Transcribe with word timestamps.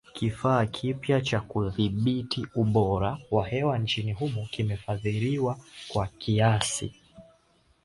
Kifaa 0.13 0.65
kipya 0.65 1.21
cha 1.21 1.39
kudhibiti 1.41 2.47
ubora 2.55 3.17
wa 3.31 3.47
hewa 3.47 3.77
nchini 3.77 4.13
humo 4.13 4.47
kimefadhiliwa 4.51 5.59
kwa 5.87 6.07
kiasi. 6.07 6.93